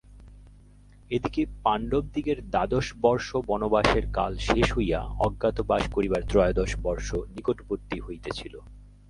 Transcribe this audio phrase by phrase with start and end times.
[1.11, 8.53] এদিকে পাণ্ডবদিগের দ্বাদশ বর্ষ বনবাসের কাল শেষ হইয়া অজ্ঞাতবাস করিবার ত্রয়োদশ বর্ষ নিকটবর্তী হইতেছিল।